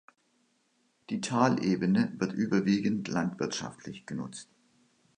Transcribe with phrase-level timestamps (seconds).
[1.11, 4.49] Die Talebene wird überwiegend landwirtschaftlich genutzt.